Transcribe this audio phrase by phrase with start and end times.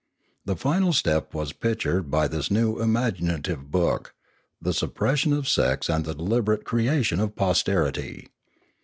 [0.45, 4.15] The final step was pictured by this new imaginative book,
[4.59, 8.27] the supersession of sex and the deliberate creation of posterity.